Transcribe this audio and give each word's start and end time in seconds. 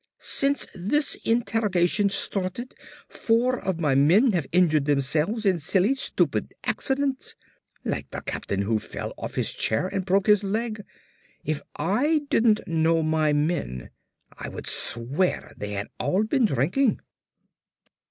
Since 0.17 0.65
this 0.73 1.13
interrogation 1.25 2.09
started 2.09 2.73
four 3.07 3.59
of 3.59 3.79
my 3.79 3.93
men 3.93 4.31
have 4.31 4.47
injured 4.51 4.85
themselves 4.85 5.45
in 5.45 5.59
silly, 5.59 5.93
stupid 5.93 6.55
accidents; 6.63 7.35
like 7.85 8.09
the 8.09 8.21
captain 8.21 8.63
who 8.63 8.79
fell 8.79 9.13
off 9.15 9.35
his 9.35 9.53
chair 9.53 9.87
and 9.87 10.03
broke 10.03 10.25
his 10.25 10.43
leg. 10.43 10.83
If 11.45 11.61
I 11.75 12.21
didn't 12.31 12.61
know 12.67 13.03
my 13.03 13.31
men, 13.31 13.91
I 14.35 14.49
would 14.49 14.65
swear 14.65 15.41
that 15.49 15.59
they 15.59 15.73
had 15.73 15.89
all 15.99 16.23
been 16.23 16.45
drinking!" 16.45 16.99